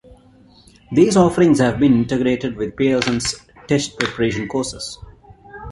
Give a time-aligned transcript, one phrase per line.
[0.91, 3.35] These offerings have been integrated with Peterson's
[3.67, 4.97] test preparation courses.